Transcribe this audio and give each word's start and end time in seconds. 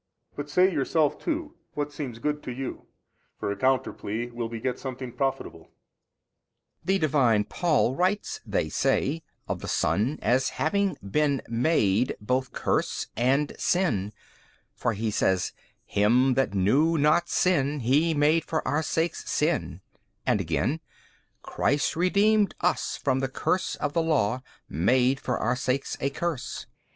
But 0.35 0.49
say, 0.49 0.71
yourself 0.73 1.19
too, 1.19 1.57
what 1.75 1.93
seems 1.93 2.17
good 2.17 2.41
to 2.45 2.51
you: 2.51 2.87
for 3.39 3.51
a 3.51 3.55
counter 3.55 3.93
plea 3.93 4.31
will 4.31 4.49
beget 4.49 4.79
something 4.79 5.11
profitable. 5.11 5.69
B. 6.83 6.93
The 6.93 6.99
Divine 7.01 7.43
Paul 7.43 7.93
writes 7.95 8.41
(they 8.43 8.67
say) 8.67 9.21
of 9.47 9.59
the 9.59 9.67
Son 9.67 10.17
as 10.23 10.49
having 10.57 10.97
BEEN 11.07 11.43
MADE 11.47 12.17
both 12.19 12.51
curse 12.51 13.09
and 13.15 13.53
sin 13.59 14.09
3: 14.09 14.17
for 14.73 14.93
he 14.93 15.11
says, 15.11 15.53
Him 15.85 16.33
that 16.33 16.55
knew 16.55 16.97
not 16.97 17.29
sin 17.29 17.81
He 17.81 18.15
made 18.15 18.43
for 18.43 18.67
our 18.67 18.81
sakes 18.81 19.29
sin, 19.29 19.81
and 20.25 20.41
again, 20.41 20.79
Christ 21.43 21.95
redeemed 21.95 22.55
us 22.59 22.97
from 22.97 23.19
the 23.19 23.29
curse 23.29 23.75
of 23.75 23.93
the 23.93 24.01
law, 24.01 24.41
MADE 24.67 25.19
for 25.19 25.37
our 25.37 25.55
sakes 25.55 25.95
a 26.01 26.09
curse. 26.09 26.65